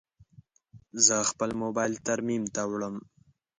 [1.05, 2.95] زه خپل موبایل ترمیم ته وړم.